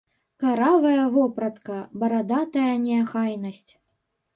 Каравая 0.43 1.03
вопратка, 1.19 1.77
барадатая 2.03 2.69
неахайнасць! 2.91 3.67